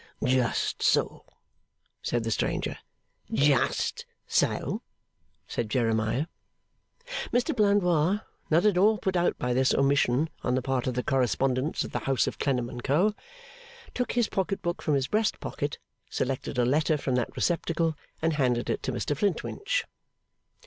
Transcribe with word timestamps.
'Just 0.23 0.81
so,' 0.81 1.23
said 2.01 2.23
the 2.23 2.31
stranger. 2.31 2.75
'Just 3.31 4.07
so,' 4.25 4.81
said 5.47 5.69
Jeremiah. 5.69 6.25
Mr 7.31 7.55
Blandois, 7.55 8.21
not 8.49 8.65
at 8.65 8.79
all 8.79 8.97
put 8.97 9.15
out 9.15 9.37
by 9.37 9.53
this 9.53 9.75
omission 9.75 10.31
on 10.41 10.55
the 10.55 10.61
part 10.63 10.87
of 10.87 10.95
the 10.95 11.03
correspondents 11.03 11.83
of 11.83 11.91
the 11.91 11.99
house 12.09 12.25
of 12.25 12.39
Clennam 12.39 12.67
and 12.67 12.83
Co., 12.83 13.13
took 13.93 14.13
his 14.13 14.27
pocket 14.27 14.63
book 14.63 14.81
from 14.81 14.95
his 14.95 15.05
breast 15.05 15.39
pocket, 15.39 15.77
selected 16.09 16.57
a 16.57 16.65
letter 16.65 16.97
from 16.97 17.13
that 17.13 17.35
receptacle, 17.35 17.93
and 18.23 18.33
handed 18.33 18.71
it 18.71 18.81
to 18.81 18.91
Mr 18.91 19.15
Flintwinch. 19.15 19.85